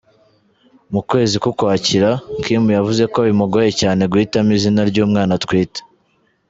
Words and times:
Mu 0.93 1.01
kwezi 1.09 1.35
k'Ukwakira, 1.41 2.11
Kim 2.43 2.63
yavuze 2.77 3.03
ko 3.13 3.19
bimugoye 3.27 3.69
cyane 3.81 4.01
guhitamo 4.11 4.49
izina 4.57 4.81
ry'umwana 4.89 5.31
atwite. 5.39 5.79